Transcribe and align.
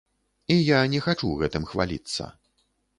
І 0.47 0.57
я 0.57 0.79
не 0.95 1.03
хачу 1.09 1.31
гэтым 1.43 1.71
хваліцца. 1.73 2.23